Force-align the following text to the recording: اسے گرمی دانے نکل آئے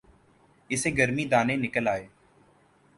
اسے 0.69 0.89
گرمی 0.97 1.25
دانے 1.31 1.55
نکل 1.63 1.85
آئے 1.93 2.05